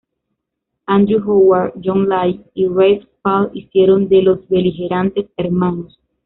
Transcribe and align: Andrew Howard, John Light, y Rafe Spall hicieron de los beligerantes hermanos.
Andrew 0.87 1.19
Howard, 1.23 1.73
John 1.79 2.09
Light, 2.09 2.41
y 2.55 2.65
Rafe 2.65 3.03
Spall 3.19 3.51
hicieron 3.53 4.09
de 4.09 4.23
los 4.23 4.47
beligerantes 4.49 5.27
hermanos. 5.37 5.99